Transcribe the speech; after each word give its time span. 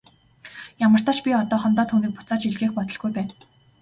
Ямартаа 0.87 1.15
ч 1.17 1.19
би 1.25 1.31
одоохондоо 1.41 1.85
түүнийг 1.89 2.13
буцааж 2.15 2.41
илгээх 2.49 2.71
бодолгүй 2.77 3.11
байна. 3.15 3.33